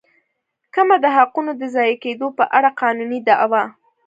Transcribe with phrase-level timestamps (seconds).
[0.73, 3.63] کمه د حقونو د ضایع کېدو په اړه قانوني دعوه.